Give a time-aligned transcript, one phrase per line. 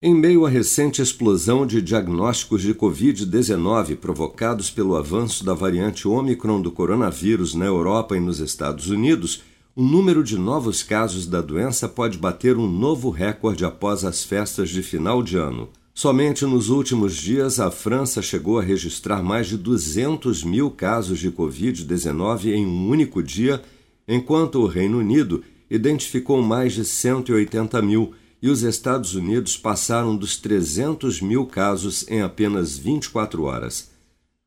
[0.00, 6.62] Em meio à recente explosão de diagnósticos de Covid-19 provocados pelo avanço da variante Omicron
[6.62, 9.42] do coronavírus na Europa e nos Estados Unidos,
[9.74, 14.70] o número de novos casos da doença pode bater um novo recorde após as festas
[14.70, 15.68] de final de ano.
[15.92, 21.28] Somente nos últimos dias, a França chegou a registrar mais de 200 mil casos de
[21.28, 23.60] Covid-19 em um único dia,
[24.06, 30.36] enquanto o Reino Unido identificou mais de 180 mil e os Estados Unidos passaram dos
[30.36, 33.90] 300 mil casos em apenas 24 horas.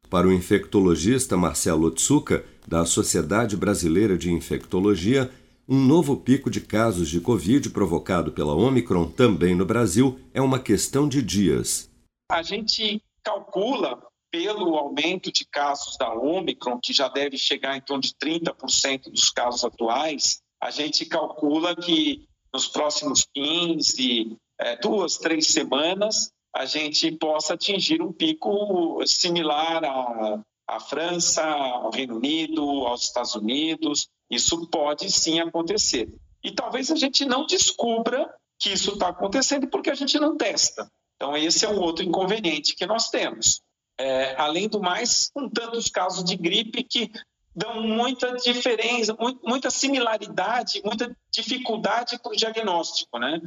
[0.09, 5.31] Para o infectologista Marcelo Otsuka, da Sociedade Brasileira de Infectologia,
[5.67, 10.59] um novo pico de casos de Covid provocado pela Omicron também no Brasil é uma
[10.59, 11.89] questão de dias.
[12.29, 18.01] A gente calcula, pelo aumento de casos da Omicron, que já deve chegar em torno
[18.01, 25.47] de 30% dos casos atuais, a gente calcula que nos próximos 15, é, duas, três
[25.47, 33.03] semanas, a gente possa atingir um pico similar à, à França, ao Reino Unido, aos
[33.03, 34.07] Estados Unidos.
[34.29, 36.13] Isso pode sim acontecer.
[36.43, 40.87] E talvez a gente não descubra que isso está acontecendo porque a gente não testa.
[41.15, 43.61] Então, esse é um outro inconveniente que nós temos.
[43.99, 47.11] É, além do mais, com tantos casos de gripe que
[47.55, 53.39] dão muita diferença, muita similaridade, muita dificuldade para o diagnóstico, né?